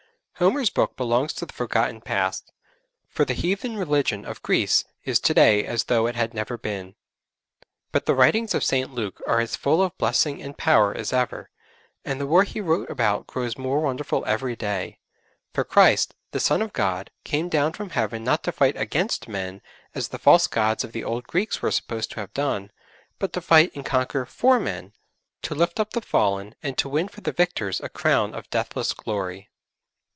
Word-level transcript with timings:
Homer's 0.37 0.71
book 0.71 0.97
belongs 0.97 1.33
to 1.33 1.45
the 1.45 1.53
forgotten 1.53 2.01
past, 2.01 2.51
for 3.07 3.25
the 3.25 3.35
heathen 3.35 3.77
religion 3.77 4.25
of 4.25 4.41
Greece 4.41 4.83
is 5.03 5.19
to 5.19 5.35
day 5.35 5.63
as 5.63 5.83
though 5.83 6.07
it 6.07 6.15
had 6.15 6.33
never 6.33 6.57
been. 6.57 6.95
But 7.91 8.07
the 8.07 8.15
writings 8.15 8.55
of 8.55 8.63
St. 8.63 8.91
Luke 8.91 9.21
are 9.27 9.39
as 9.39 9.55
full 9.55 9.83
of 9.83 9.95
blessing 9.99 10.41
and 10.41 10.57
power 10.57 10.95
as 10.97 11.13
ever, 11.13 11.51
and 12.03 12.19
the 12.19 12.25
war 12.25 12.41
he 12.43 12.59
wrote 12.59 12.89
about 12.89 13.27
grows 13.27 13.55
more 13.55 13.81
wonderful 13.81 14.23
every 14.25 14.55
day. 14.55 14.97
For 15.53 15.63
Christ, 15.63 16.15
the 16.31 16.39
Son 16.39 16.63
of 16.63 16.73
God, 16.73 17.11
came 17.23 17.47
down 17.47 17.73
from 17.73 17.91
Heaven 17.91 18.23
not 18.23 18.41
to 18.45 18.51
fight 18.51 18.75
against 18.75 19.27
men 19.27 19.61
as 19.93 20.07
the 20.07 20.17
false 20.17 20.47
gods 20.47 20.83
of 20.83 20.91
the 20.91 21.03
old 21.03 21.25
Greeks 21.27 21.61
were 21.61 21.69
supposed 21.69 22.09
to 22.13 22.19
have 22.19 22.33
done, 22.33 22.71
but 23.19 23.31
to 23.33 23.41
fight 23.41 23.75
and 23.75 23.85
conquer 23.85 24.25
for 24.25 24.59
men, 24.59 24.93
to 25.43 25.53
lift 25.53 25.79
up 25.79 25.91
the 25.91 26.01
fallen, 26.01 26.55
and 26.63 26.79
to 26.79 26.89
win 26.89 27.09
for 27.09 27.21
the 27.21 27.31
victors 27.31 27.79
a 27.81 27.89
crown 27.89 28.33
of 28.33 28.49
deathless 28.49 28.93
glory. 28.93 29.47